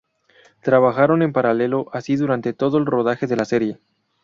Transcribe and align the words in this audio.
Trabajaron 0.63 1.21
en 1.21 1.31
paralelo 1.31 1.85
así 1.93 2.15
durante 2.15 2.53
todo 2.53 2.79
el 2.79 2.87
rodaje 2.87 3.27
de 3.27 3.35
la 3.35 3.45
serie. 3.45 3.77